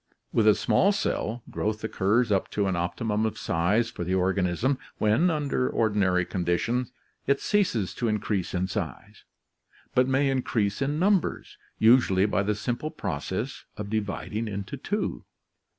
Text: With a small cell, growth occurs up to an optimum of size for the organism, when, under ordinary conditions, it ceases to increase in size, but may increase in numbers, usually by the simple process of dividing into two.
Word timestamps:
With 0.33 0.47
a 0.47 0.55
small 0.55 0.91
cell, 0.91 1.43
growth 1.51 1.83
occurs 1.83 2.31
up 2.31 2.49
to 2.57 2.65
an 2.65 2.75
optimum 2.75 3.23
of 3.23 3.37
size 3.37 3.91
for 3.91 4.03
the 4.03 4.15
organism, 4.15 4.79
when, 4.97 5.29
under 5.29 5.69
ordinary 5.69 6.25
conditions, 6.25 6.91
it 7.27 7.39
ceases 7.39 7.93
to 7.93 8.07
increase 8.07 8.55
in 8.55 8.65
size, 8.67 9.25
but 9.93 10.07
may 10.07 10.31
increase 10.31 10.81
in 10.81 10.97
numbers, 10.97 11.55
usually 11.77 12.25
by 12.25 12.41
the 12.41 12.55
simple 12.55 12.89
process 12.89 13.65
of 13.77 13.91
dividing 13.91 14.47
into 14.47 14.75
two. 14.75 15.23